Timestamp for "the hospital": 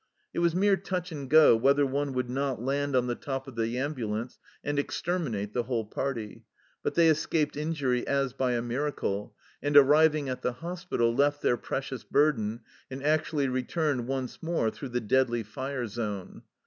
10.41-11.13